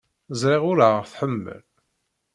[0.41, 1.61] Ẓriɣ ur aɣ-tḥemmel.